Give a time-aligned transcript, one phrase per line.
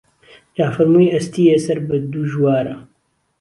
[0.55, 2.75] جافەرموی: ئەستیێ سەر بە دوژوارە